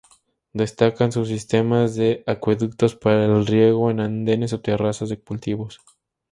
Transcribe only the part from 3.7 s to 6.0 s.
en andenes o terrazas de cultivos.